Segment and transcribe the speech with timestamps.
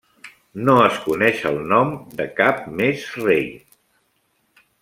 [0.69, 3.49] No es coneix el nom de cap més rei.